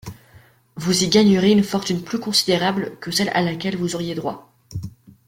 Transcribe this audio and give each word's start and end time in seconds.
Vous 0.77 1.03
y 1.03 1.09
gagnerez 1.09 1.51
une 1.51 1.63
fortune 1.63 2.01
plus 2.01 2.19
considérable 2.19 2.97
que 2.99 3.11
celle 3.11 3.29
à 3.35 3.43
laquelle 3.43 3.77
vous 3.77 3.93
auriez 3.93 4.15
droit. 4.15 4.51